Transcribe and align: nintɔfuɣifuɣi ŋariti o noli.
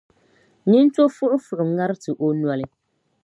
nintɔfuɣifuɣi 0.69 1.65
ŋariti 1.75 2.11
o 2.25 2.27
noli. 2.41 2.65